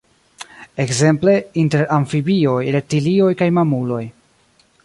[0.85, 4.05] Ekzemple, inter amfibioj, reptilioj kaj mamuloj.